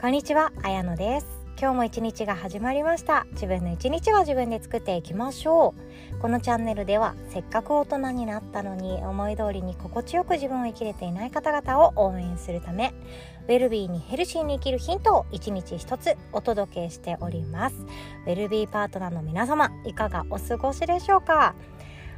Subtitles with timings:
[0.00, 1.26] こんにちは、あやのです。
[1.60, 3.26] 今日も一日が始まりました。
[3.32, 5.74] 自分の一日は自分で作っていきましょ
[6.16, 6.18] う。
[6.20, 12.94] このチャンネルではせっかく大人になったのに思い通りに心地よく自分を生きれていない方々を応援するため
[13.46, 17.76] ウェルビーにヘルシーに生きるヒントを一日一つお届けしております。
[18.26, 21.54] ウェルビーパートナーの皆様いかがお過ごしでしょうか？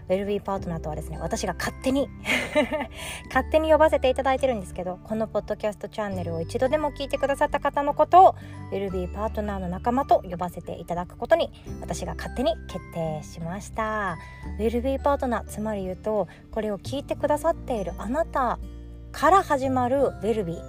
[0.09, 2.09] ウェルビーパートナーとはですね私が勝手に
[3.29, 8.35] 勝手に呼ばせていただいてるんですけどこのポッドキャストチャンネルを一度でも聞いてくださった方のことを
[8.72, 14.18] ウェルビーパートナーの仲間と呼ばせていただくことに私が勝手に決定しました。
[14.58, 18.58] ウェルビーパートナーつまり言うとこれを聞いてくださっているあなた
[19.13, 20.63] から始まるウェルビー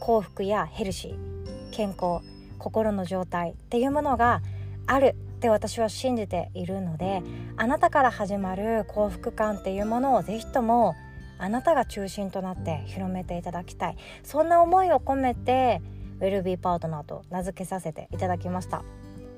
[0.00, 2.24] 幸福やヘルシー健康
[2.58, 4.40] 心の状態っていうものが
[4.86, 5.14] ある。
[5.42, 7.20] って私は信じているので
[7.56, 10.94] あなたから始まる幸福感っていうものをぜひとも
[11.36, 13.96] あなたが中心となって広めていただきたい。
[14.22, 15.82] そんな思いを込めて
[16.20, 18.84] ウェルビーパートナーと名付けさせていただきました。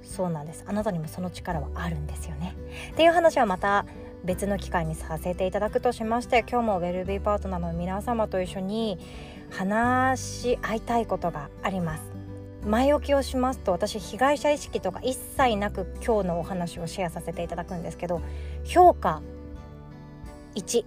[0.03, 0.65] そうなんです。
[0.67, 2.55] あなたにもその力はあるんですよね。
[2.93, 3.87] っていう話はまた
[4.25, 8.99] 別の機会にさせていただくとしまして今日もウェルビーパートナーの皆様と一緒に
[9.51, 12.14] 話し合いたいことがあります。
[12.67, 18.23] 前置きをしますと私被害者意識とか一切なく今日のお話をシェアさせていただくんですけど
[18.65, 19.23] 評価
[20.55, 20.85] 1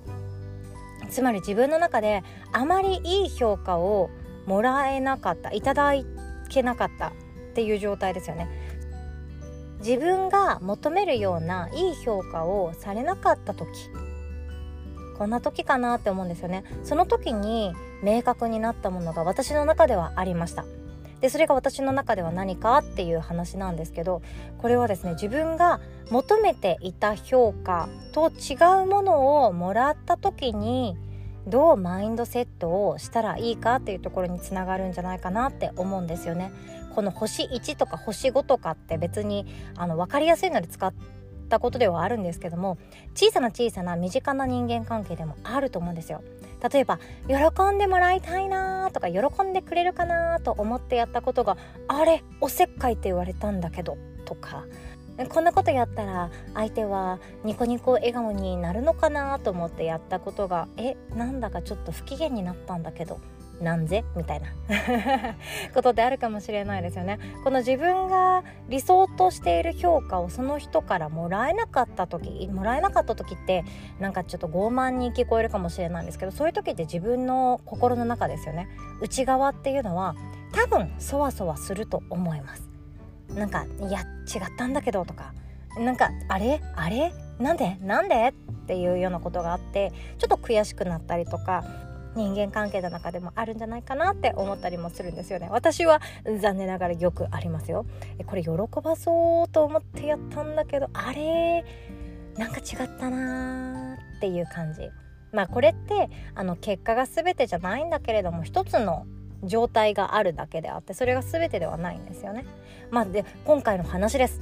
[1.10, 4.10] つまり自分の中であまりいい評価を
[4.46, 5.94] もらえなかったいただ
[6.50, 7.12] けなかったっ
[7.54, 8.48] ていう状態ですよね。
[9.80, 13.70] 自分が求めるようないい評価をされなかった時
[15.18, 16.64] こんな時かなって思うんですよね。
[16.84, 20.66] その時に明確になったものが私の中ではありました。
[21.22, 24.22] でそれが私の中では何かっていう話なんですけど
[24.60, 25.80] これはですね自分が
[26.10, 30.96] 求めていた評価と違うものをもらった時に
[31.48, 36.52] どうマインドセットをしたらいいかっていうところにつながるんじゃないかなって思うんですよね。
[36.94, 39.46] この星1とか星5とかって別に
[39.78, 40.94] あの分かりやすいので使っ
[41.48, 42.78] たことではあるんですけども
[43.16, 46.22] 小さな小さな身近な人間関係でもあると思うんですよ。
[46.72, 51.58] 例えば喜んでもらいたいなとか喜んでくれるかなと思ってやったことが
[51.88, 54.66] あれおせっかいって言われたんだけどとか。
[55.30, 63.20] こんなことやったら相手はニコニコ笑顔になるのかなと思ってやったことがえなんだかちょっと不機嫌になったんだけど。
[63.62, 64.04] なんぜ？
[64.16, 64.50] みたいな。
[65.74, 67.20] ことであるかもしれないですよね。
[67.44, 73.64] この自分が理想としている評価をその人からもらえなかった時もらえなかった時って
[74.00, 78.68] なんかちょっと傲慢に聞こえるかもしれないんですけどそういう時って自分の心の中ですよね。
[79.02, 80.16] 内側っていうのは
[80.54, 82.70] 多分そわそわすると思います。
[83.30, 85.34] なんかいや違ったんだけどとか。
[85.80, 86.62] なんかあれ？
[86.76, 87.12] あれ？
[87.40, 87.78] なんで？
[87.82, 88.30] なんで？
[88.30, 88.34] っ
[88.68, 91.64] ていうようなことがあってちょっと悔しくなったりとか
[92.18, 95.48] 人間関係の中でもあるんじゃないかなって思ったりもするんですよね。
[95.52, 96.02] 私は
[96.42, 97.86] 残念ながらよくありますよ。
[98.26, 98.50] これ喜
[98.84, 101.64] ばそうと思ってやったんだけどあれ？
[102.36, 104.82] なんか違ったなーっていう感じ。
[105.32, 109.06] まあこれってあの結果が全てじゃないんだけれども一つの
[109.44, 112.46] 状態があるだけであってそれが全てではないんですよね。
[112.90, 114.42] まあで今回の話です。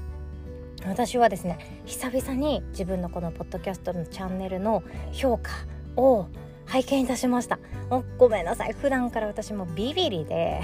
[0.86, 5.52] 私はですね久々に自分のこのポッドキャストのチャンネルの評価
[5.96, 6.28] を
[6.66, 7.60] 拝見いたしました。
[7.90, 8.74] もうごめんなさい。
[8.74, 10.62] 普段から私もビビリで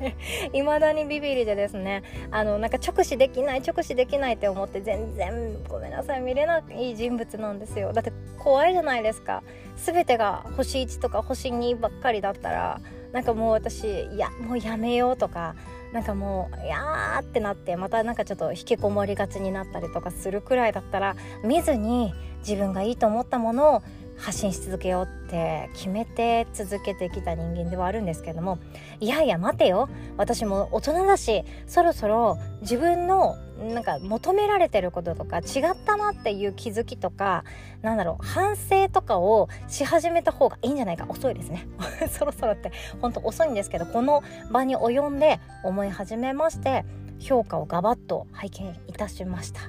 [0.52, 2.02] 未だにビビリでですね。
[2.30, 7.92] あのなんか直視できない直視できないって思って全然ごめんなさい見れない人物なんですよ。
[7.92, 9.42] だって怖いじゃないですか。
[9.76, 12.80] 全てが星1とか星2ばっかりだったら
[13.12, 15.54] なんかもう私いやもうやめようとか
[15.92, 23.82] なんかもういやーってなってまたなんかちょっと引きこもりがちになったりとかするくらいだったら見ずに自分がいいと思ったものを
[24.16, 28.58] 発信し続けようって決めて続けてきた人間ではあるんですけども
[29.00, 29.88] いやいや待てよ。
[30.16, 35.44] 私も大人だしそろそろ自分のなんか求められてることとか違っ
[35.84, 37.44] たなっていう気づきとか
[37.80, 41.06] なんだろう反省とかをし始めた方がいいんじゃないか。
[41.08, 41.66] 遅いですね。
[42.10, 46.84] そろそろって本当遅いんですけどこの場に及んで思い始めまして
[47.18, 49.60] 評価をガバッと拝見いたしました。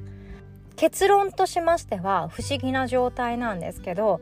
[0.75, 4.21] 結論としましては不思議な状態なんですけど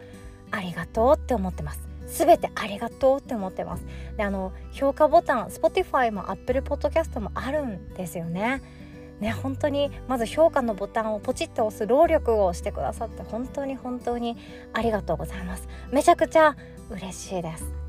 [0.52, 1.80] ありがとうって思ってます。
[2.08, 3.86] すべてありがとうって思ってます。
[4.18, 8.62] であの評価ボタン Spotify も Apple Podcast もあるんですよね。
[9.20, 14.36] ね本当にまず評価のボタンをポチッと押す労力をしてくださって本当に本当に
[14.74, 15.68] ありがとうございます。
[15.92, 16.56] めちゃくちゃ
[16.90, 17.81] 嬉しいです。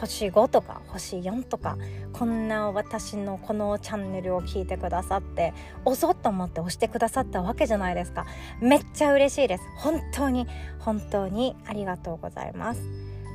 [0.00, 1.76] 星5とか星4とか
[2.12, 5.54] こんな私のこのチャンネルを聞いてくださって
[5.84, 8.26] 押そうと思って押してくださったわけじゃないですか。
[8.60, 9.64] めっちゃ嬉しいです。
[9.76, 10.46] 本当に
[10.78, 12.82] 本当にありがとうございます。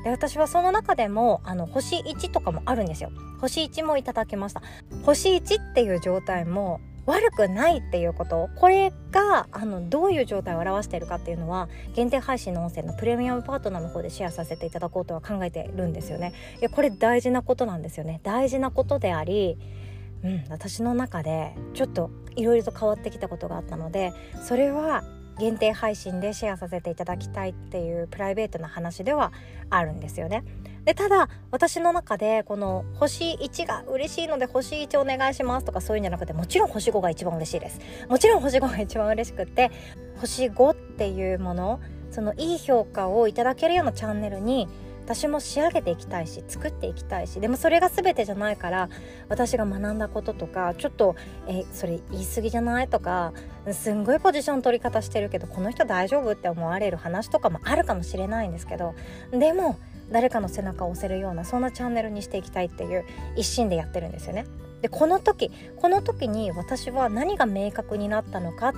[0.04, 3.12] で私はその中でもあの星1とかもあるんですよ。
[3.40, 4.62] 星1もいただきました。
[5.04, 8.50] 星1っていう状態も悪くないっていうこと。
[8.56, 16.34] これがあのどういう状態を表しているかっていうのは限定配信の音声のプレミアムパートナーの方でシェアさせていただこうとは考えてるんですよね。
[16.60, 18.20] いやこれ大事なことなんですよね。
[18.24, 19.58] 大事なことであり
[20.24, 24.14] うん、私の中でちょっといろいろと変わってきたことがあったので
[24.48, 25.04] それは
[25.40, 29.32] 限定配信でシェアさせていただきたいっていうプライベートな話では
[29.70, 30.44] あるんですよね。
[30.86, 37.80] でただ私の中でこの星1が嬉しいので星1お願いしますとかそういうんじゃなくてもちろん星5が一番嬉しいです。
[38.10, 39.72] もちろん星5が一番嬉しくって
[40.20, 41.80] 星5っていうもの
[42.10, 44.68] そのいい評価をいただけるようなチャンネルに
[45.04, 48.90] 私も仕上げていきたいし作っていきたいしでもそれが全てじゃないから
[49.30, 51.16] 私が学んだこととかちょっと
[51.48, 53.34] えそれ言い過ぎじゃないとか
[53.72, 58.94] すんごいポジション取り方してるけどこの人大丈夫って思われる話とかもあるかもしれないんですけど
[59.32, 59.78] でも
[60.12, 63.06] 誰かの背中を押せるようなそんなチャンネルにしていきたいっていう
[63.36, 64.46] 一心でやってるんですよね。
[64.82, 68.74] でこの時この時に私は何が明確になったのかっ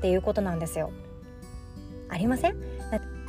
[0.00, 0.90] ていうことなんですよ。
[2.08, 2.56] ありません？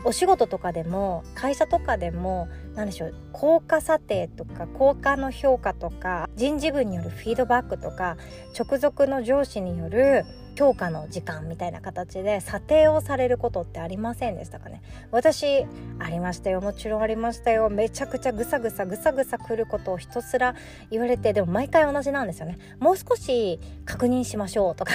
[0.07, 8.15] お仕事とかでも会社とかでも何でしょう効果査定とか効果の評価とか人事部によるフィードバックとか
[8.57, 10.23] 直属の上司による
[10.55, 14.81] 評価の時間みたいな形で査定をされることってありませんでしたかね？
[15.11, 15.65] 私
[15.99, 16.61] ありましたよ。
[16.61, 17.69] もちろんありましたよ。
[17.69, 20.55] めちゃくちゃぐさぐさぐさぐさ来ることをひたすら
[20.89, 22.57] 言われてでも毎回同じなんですよね。
[22.79, 24.93] もう少し確認しましょうとか。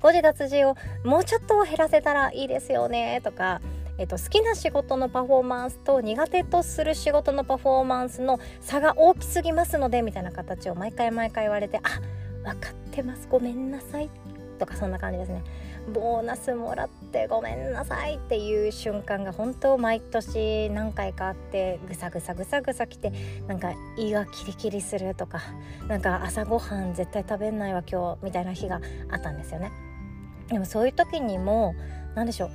[0.00, 3.20] 誤字脱字をもうちょっと減らせたらいいですよね。
[3.22, 3.60] とか
[3.98, 12.00] えっと、好きな仕事のパフォーマンスと苦手とする仕事のパフォーマンスの差が大きすぎますのでみたいな形を毎回毎回言われてあ
[12.42, 13.28] 分かってます。
[13.30, 14.08] ごめんなさい。
[14.60, 15.42] とかそんな感じですね。
[15.92, 23.12] ボーナスもらってごめんなさいっていう瞬間が本当毎年何回かあってぐさぐさぐさぐさ来て
[23.48, 25.40] なんか胃がキリキリするとか
[25.88, 28.80] なんか朝ごはん絶対食べないわ今日みたいな日が
[29.10, 29.72] あったんですよね。
[30.48, 31.74] でもそういう時にも
[32.14, 32.50] 何でしょう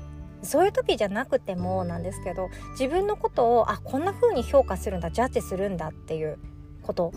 [0.45, 6.37] そういう時じゃなくてもなんですけど自分のことをあこんな風に評価するんだジャッジするんだっていう
[6.83, 7.11] こと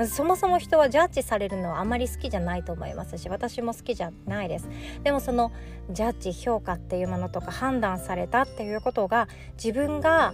[0.00, 4.66] まずそもそも人はジャッジされるのはあまり好きじゃないと思いますし私も好きじゃないです。
[5.04, 5.52] でもその
[5.90, 9.28] ジャッジ評価っていうものとか判断されたっていうことが
[9.62, 10.32] 自分が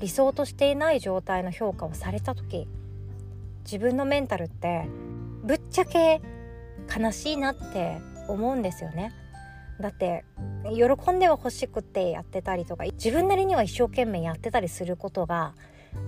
[0.00, 2.68] 理想としていない状態の評価をされた時
[3.64, 4.86] 自分のメンタルって
[5.42, 6.20] ぶっちゃけ
[6.96, 7.98] 悲しいなって
[8.28, 9.12] 思うんですよね。
[9.80, 10.24] だって
[10.72, 15.54] 喜んでは欲しくってやってたりとか自分なりには一生懸命やってたりすることが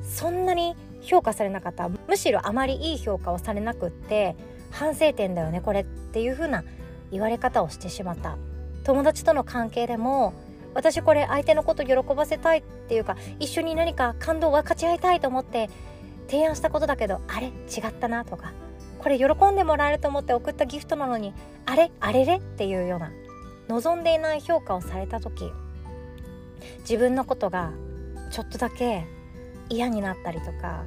[0.03, 1.89] そんなに評価されなかった。
[1.89, 4.37] むしろあまりいい評価をされなくって
[4.71, 6.65] 反省点だよねこれっていう風な
[7.11, 8.37] 言われ方をしてしまった。
[8.85, 10.33] 友達との関係でも
[10.75, 15.69] 私これ相手のこと喜ばせたいっていうか一緒に何か感動を分かち合いたいと思って
[16.29, 17.49] 提案したことだけどあれ？
[17.49, 17.51] 違
[17.87, 18.53] ったなとか
[18.99, 21.35] これ喜んでもらえると思って送ったギフトなのに
[21.67, 21.93] あれ？
[22.01, 22.37] あれれ？
[22.37, 23.13] っていうような
[23.69, 25.53] 望んでいない評価をされた時
[26.81, 27.73] 自分のことが
[28.31, 29.05] ちょっとだけ
[29.73, 30.85] 嫌になったりとか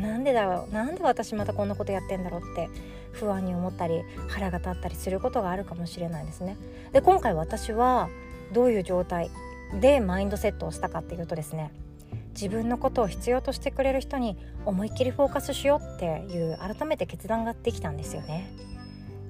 [0.00, 2.68] なんでだろうなんで私またこんなことやってんだろうって
[3.12, 6.56] 不安に思ったり腹が立ったりすることがあるかもしれないですね。
[6.92, 8.08] で今回私は
[8.52, 9.30] どういう状態
[9.80, 11.72] でマインドセットをしたかっていうとですね
[12.32, 14.36] 自分のことを必要としてくれる人に
[14.66, 18.52] 思いっきりフォーカスしようっていう改めて決断ができたんですよね。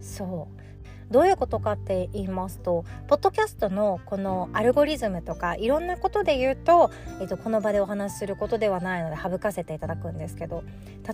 [0.00, 0.75] そう
[1.10, 10.64] どういうことかって言いますとポッドキャストのこのアルゴリズムとかいろんなことで言うと、えっと、この場でお話しすることではないので省かせていただくんですけど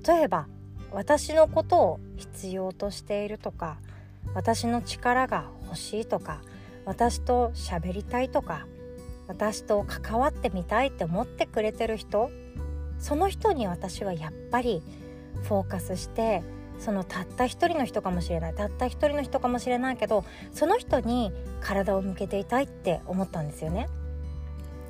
[0.07, 0.47] 例えば
[0.93, 3.79] 私のことを必要としているとか
[4.35, 6.41] 私の力が欲しいとか
[6.85, 8.67] 私と喋りたいとか
[9.29, 12.31] 私と関わってみたいって思ってくれてる人
[12.99, 14.83] その人に私はやっぱり
[15.43, 16.43] フォーカスして
[16.79, 23.89] そのたった一人の人かもしれないたった一人の人かもしれないけどその人に体を向けていたいって思ったんですよね。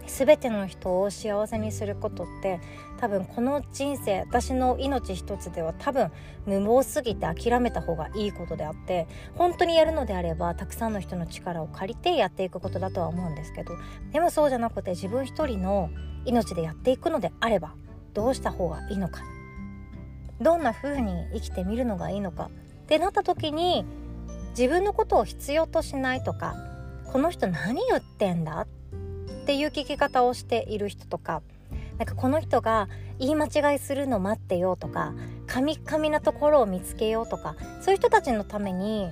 [0.06, 2.60] 全ての人を幸せにすることって
[2.98, 6.10] 多分この人生私の命一つでは多分
[6.46, 13.76] 無謀すぎて諦めた方がいいことであって本当にやるのであればたくさんの人の力を借りてやっていくことだとは思うんですけど
[14.12, 15.90] でもそうじゃなくて自分一人の
[16.24, 17.74] 命でやっていくのであれば
[18.14, 19.22] どうした方がいいのか
[20.42, 22.50] どんな風に生きてみるのがいいのか？
[22.84, 23.84] ってなった時に
[24.50, 26.54] 自分のことを必要としないとか
[27.06, 28.66] この人何言ってんだ？
[29.42, 31.42] っていう聞き方をしている人とか
[31.98, 35.14] なんかこの人が言い間違いするの待ってよとか
[35.46, 39.10] カミカミなところを見つけようとかそういう人たちのために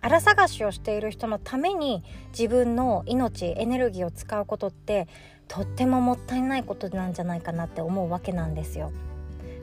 [0.00, 5.08] 荒探しをしている人のために自分の命エネルギーを使うことって
[5.48, 8.92] とってももったいないことなんじゃないかなって思うわけなんですよ。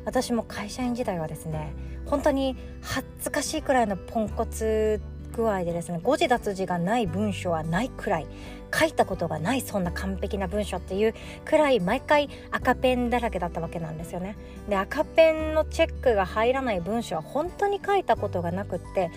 [0.05, 1.73] 私も会社員時代はですね
[2.05, 5.01] 本当に恥ずかしいくらいのポンコツ
[5.35, 8.27] 具合でですね誤字脱字がない文章はないくらい
[8.73, 14.37] 書いたことがないそんな完璧な文章っていうくらい毎回赤ペンだらけだったわけなんですよね。
[14.69, 19.11] で赤ペンのチェックが入らない文章は本当に書いたことがなくって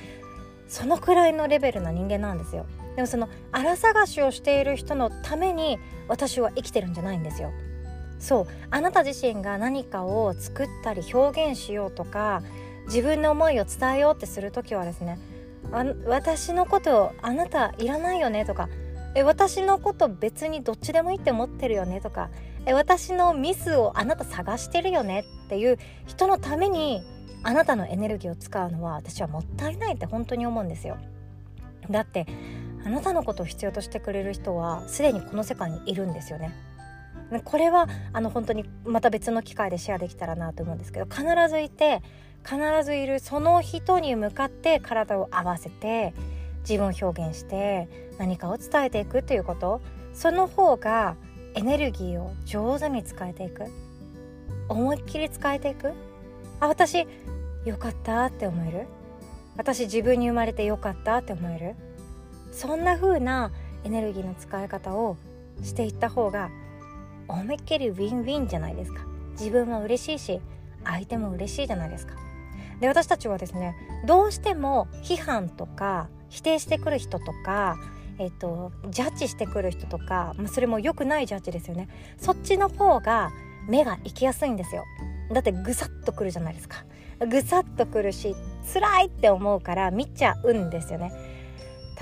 [0.69, 2.67] そのくらいのレベルな人間なんですよ。
[2.97, 5.79] でもその荒探しをしている人のために
[6.09, 7.53] 私は生きてるんじゃないんですよ。
[8.19, 12.43] そうあなた自身が何かを作ったり表現しようとか
[12.87, 15.19] 自分の思いを伝えようってする時はですね
[16.07, 18.69] 私のことあなたいらないよねとか
[19.15, 22.31] え私のこと別にどっちでもいいって思ってるよねとか
[22.67, 27.03] え私のミスをあなた探してるよねっていう人のために
[27.43, 30.99] あなたのエネルギーを使うのは私はもったいないって本当に思うんですよ。
[31.91, 32.27] だって
[32.85, 36.53] あなたのことを必要としてくれる人はすでにこの世界にいるんですよね。
[37.45, 42.03] これはあの本当にまた別の機会でシェアできたらなと思うんですけど必ずいて
[42.43, 46.15] 必ずいるその人に向かって体を合わせて
[46.61, 49.81] 自分を表現して何かを伝えていくということ。
[50.19, 51.15] その方が
[51.55, 53.67] エネルギーを上手に使えていく。
[54.69, 55.93] 思いっきり使えていく。
[56.59, 57.07] あ私
[57.65, 58.87] よかったって思える。
[59.57, 61.75] 私自分に生まれてよかったって思える。
[62.51, 63.53] そんな風な
[63.85, 65.17] エネルギーの使い方を
[65.63, 66.51] していった方が
[67.29, 69.05] 思いっきりウィンウィンじゃないですか。
[69.33, 70.41] 自分も嬉しいし
[70.85, 72.15] 相手も嬉しいじゃないですか。
[72.81, 73.75] で私たちはですね
[74.07, 77.77] どうしても批判とか否定してくる人とか
[78.19, 81.89] えっと、ジャッジしてくる人とか、まあ、それも良くないジャッジですよね。
[82.17, 83.31] そっちの方が
[83.69, 84.85] 目が行きやすいんですよ。
[85.33, 86.85] だってぐさっとくるじゃないですか。
[87.29, 88.35] ぐさっとくるし
[88.73, 91.13] 辛いって思うから見ちゃうんですよね。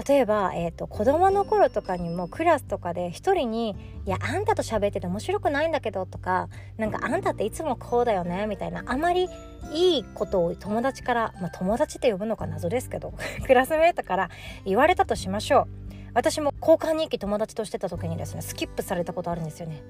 [0.06, 9.28] 例えば、えーと、子供の頃とかにもクラスとかで一人に「いやあんたと喋ってて面白くないんだけど」とか「なんかあんたっていつもこうだよね」みたいなあまり
[9.72, 13.14] いいことを友達から、まあ、友達って呼ぶのか謎ですけど
[13.46, 14.30] クラスメートから
[14.64, 15.68] 言われたとしましょう。
[16.14, 19.82] 私も交換日記友達としてた時にですねスキップされたことあるんですよね。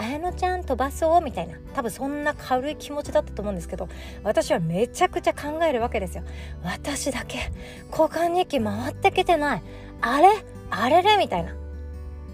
[0.00, 3.88] 綾乃ちゃん飛ばそうみたいな多分そんな軽い気持ちだったと思うんですけど
[4.24, 6.24] 私はめちゃくちゃ考えるわけですよ
[6.64, 7.52] 私だけ
[7.90, 9.62] 交換日記回ってきてない
[10.00, 10.28] あれ？
[10.70, 11.18] あれれ？
[11.18, 11.54] みたいな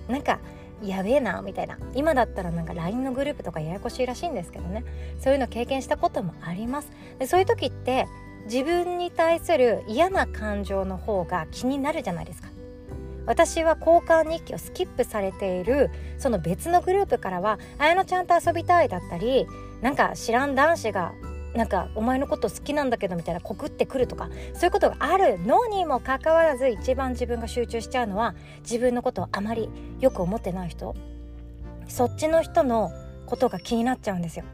[0.08, 0.38] なんか
[0.82, 1.78] やべえなみたいな。
[1.94, 4.85] 今だったらなんか LINE のグループとかややこしいらしいんですけどね。
[5.18, 6.92] そういうの経験したこともあります。
[7.18, 8.06] でそういう時って
[8.44, 12.49] 自分に対する嫌な感情の方が気になるじゃないですか。
[13.26, 19.47] 私は交換日記をスキップされているその別のグループからは「綾乃ちゃんと遊びたい」だったり
[19.83, 21.12] なんか知らん男子が
[21.54, 30.95] なんかお前のこと好きなんだけどみたいな告ってくるとかそういうことがあるのにもかかわらず一番自分が集中しちゃうのは自分のことをあまりよく思ってない人
[31.88, 32.90] そっちの人の
[33.26, 34.45] ことが気になっちゃうんですよ。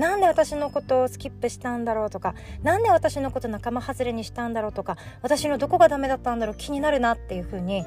[0.00, 7.84] なんで私のことをスキップしたんだろうとか何で私のこと仲間外れにしたんだろうとか私のどこがダメだったんだろう気になるなっていう風に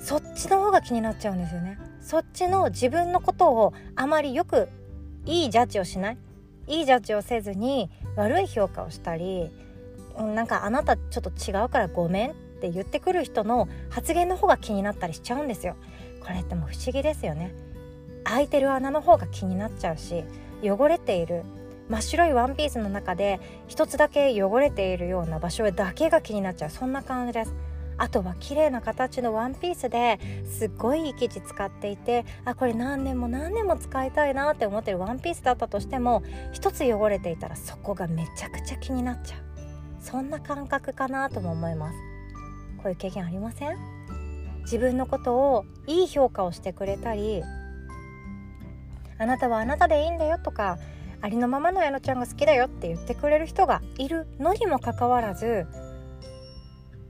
[0.00, 1.78] そっちの方が気になっちゃうんですよね。
[2.02, 4.68] そっちの自分のことをあまりよく
[5.24, 6.18] いいジャッジをしない。
[6.66, 9.50] いいジャッジをせずに悪い評価をしたり
[10.18, 15.76] なんかあなたちょっと違うからごめんって言ってくる人の発言の方が気になったりしちゃうんですよ。
[16.20, 17.54] これってもう不思議ですよね。
[18.24, 20.24] 開いてる穴の方が気になっちゃうし
[20.62, 21.44] 汚れている。
[21.88, 26.70] 真っ白いワンピースの中で一つだけ汚れているような場所だけが気になっちゃう。
[26.70, 27.54] そんな感じです。
[27.96, 39.40] あとは綺麗な形のワンピースですっごいいい生地使っていてあこれ何年も何年も使いたいなって思ってるワンピースだったとしても一つ汚れていたらそこがめちゃくちゃ気になっちゃう。
[40.00, 41.94] そんな感覚かなとも思います。
[42.78, 43.76] こういう経験ありません？
[44.62, 47.44] 自分のことをいい評価をしてくれたり
[49.18, 50.78] あなたはあなたでいいんだよとか
[51.20, 55.66] ありのままの矢野ちゃんが好きだよって言ってくれる人がいるのにもかかわらず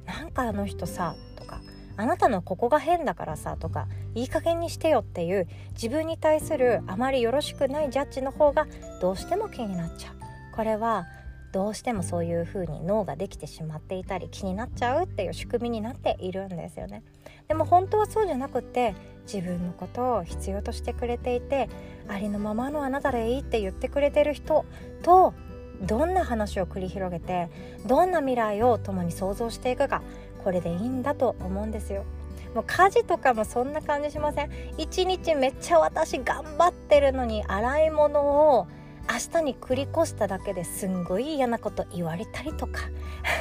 [0.07, 1.61] なんかあの人さとか
[1.97, 8.67] あなたのここが変だからさとかいい加減にしてよっていう自分に対するあまりよろしくないジャッジの方が
[9.01, 10.15] どうしても気になっちゃう。
[10.55, 11.07] これは
[11.53, 17.03] どうしてもそういう風に脳ができてしまっていたり気になっちゃうっていう仕組みになっているんですよね。
[17.47, 21.69] でも本当はそうじゃなくって自分のことを必要としてくれていて
[22.09, 24.65] ありのままのあなたでいいって言ってくれてる人
[25.03, 25.35] と
[25.83, 27.49] どんな話を繰り広げて
[27.87, 30.03] どんな未来を共に想像していくか
[30.45, 32.05] これでいいんだと思うんですよ。
[32.55, 34.51] もう家事とかもそんな感じしません？
[34.79, 38.21] 一日めっちゃ私頑張ってるのに洗い物
[38.57, 38.69] を
[39.11, 42.81] 明日に繰り越しただけですんごい嫌なこと言われたりとか。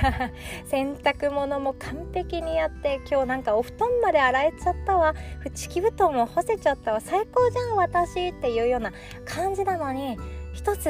[0.68, 5.16] 洗濯物も完璧にやって今日なんかお布団まで洗えちゃったわ。
[5.54, 7.02] 敷布団も干せちゃったわ。
[7.02, 8.92] 最高じゃん私っていうような
[9.26, 10.18] 感じなのに。
[10.54, 10.84] 一つ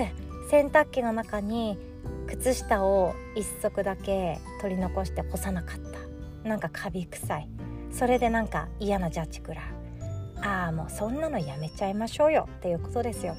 [0.50, 1.80] 洗濯機の中に
[2.28, 5.78] 靴下を一足だけ取り残して干さなかっ
[6.44, 6.48] た。
[6.48, 7.50] なんかカビ臭い。
[7.92, 9.66] それでなんか嫌なジャッジ食らう。
[10.46, 13.36] ああもうそんなのやめちゃいましょうよっていうことですよ。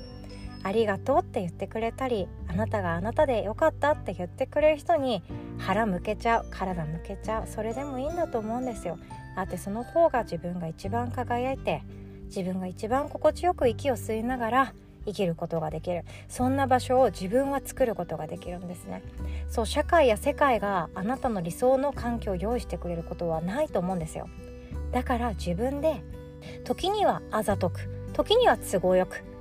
[0.65, 5.23] ありがとうって言ってくれたりあなたがあなたでよかったって言ってくれる人に
[5.59, 8.99] 腹向けちゃう体向けちゃうそれでもいいんだと思うんですよ。
[9.37, 11.83] だってその方が自分が一番輝いて
[12.27, 16.05] 自分が一番心地よく息を吸いながら生きることができる。
[16.29, 19.03] そんな場所を自分は作ることができるんですね。
[19.51, 24.29] そう社会や世界があなたの理想の環境を用意してくれることはないと思うんですよ。
[24.93, 26.03] だから自分で
[26.65, 29.34] 時にはあざとく時には都合よく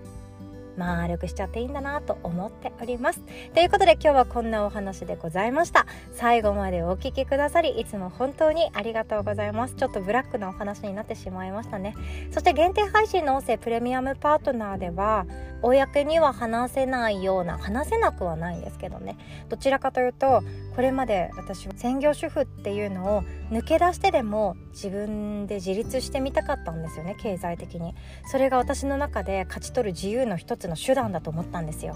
[0.77, 3.21] 丸くしちゃっていいんだなと思っております。
[3.53, 5.85] ということで今日はこんなお話でございました。
[6.11, 9.75] 最後までお聴きくださりいつも本当にありがとうございます。
[9.75, 11.95] ちょっとブラックなお話になってしまいましたね。
[12.31, 15.25] そして限定配信の音声プレミアムパートナーでは
[15.61, 19.17] 公には話せないような話せなくはないんですけどね。
[19.49, 20.43] どちらかというと
[20.75, 27.93] これまで私は専業主婦っていうのを抜け出してでも自分で自立してみたかったんですよね経済的に。
[28.25, 31.95] それが私の中で勝ち取る自由の一つの手段だと思ったんですよ。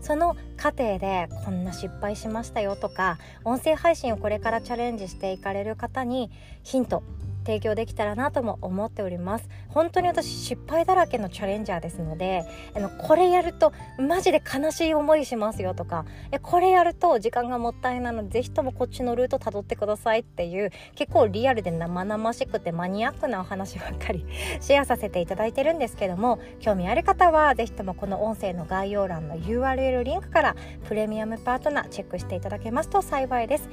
[0.00, 6.30] その過程でこんな失敗しましたよとか音声配信をこれからチャレンジしていかれる方に
[6.62, 7.02] ヒント
[7.44, 9.48] 提供できたらなとも思っております。
[9.74, 16.06] 本当に私失敗だらけのチャレンジャーですのであのこれやるとマジで悲しい思いしますよとか
[16.42, 24.24] これやると時間がもったいないのでぜひともこっちのルートたどってくださいっていう結構リアルで生々しくてマニアックなお話ばっかり
[24.60, 33.68] シェアさせていただいてるんですけども興味ある方はぜひともこの音声の概要欄の URL リンクからプレミアムパートナーチェックしていただけますと幸いです。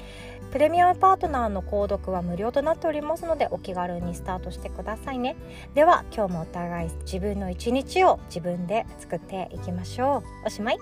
[0.52, 5.38] プレミアムパートナーの購読は無料となっておりますのでお気軽にスタートしてくださいね。
[5.74, 10.48] では今日もお互い自分の一日を自分で作っていきましょう。
[10.48, 10.78] おしまい。